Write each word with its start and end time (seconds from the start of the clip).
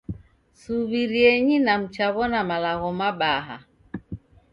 Suw'irienyi 0.61 1.57
na 1.65 1.73
mchaw'ona 1.81 2.39
malagho 2.49 2.89
mabaha 2.99 3.57